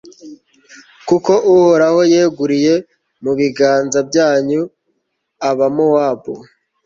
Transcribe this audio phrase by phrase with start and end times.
[1.07, 2.73] kuko uhoraho yeguriye
[3.23, 4.61] mu biganza byanyu
[5.49, 6.33] abamowabu